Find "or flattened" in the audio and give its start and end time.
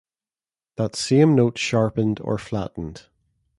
2.23-3.05